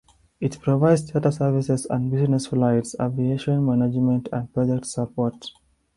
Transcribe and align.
It 0.39 0.59
provides 0.61 1.11
charter 1.11 1.29
services 1.29 1.85
and 1.87 2.09
business 2.09 2.47
flights, 2.47 2.95
aviation 2.99 3.63
management 3.63 4.29
and 4.33 4.51
project 4.51 4.87
support. 4.87 5.51